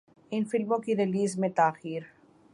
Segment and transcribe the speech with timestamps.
[0.31, 2.01] ان فلموں کی ریلیز میں تاخیر